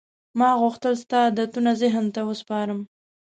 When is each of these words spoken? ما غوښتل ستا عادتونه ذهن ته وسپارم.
ما 0.39 0.49
غوښتل 0.61 0.93
ستا 1.03 1.19
عادتونه 1.27 1.71
ذهن 1.81 2.05
ته 2.15 2.21
وسپارم. 2.29 2.79